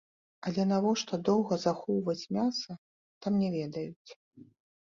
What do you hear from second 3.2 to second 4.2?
там не ведаюць.